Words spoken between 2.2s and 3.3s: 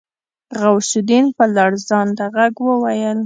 غږ وويل.